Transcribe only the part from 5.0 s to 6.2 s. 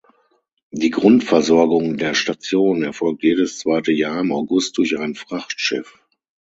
Frachtschiff.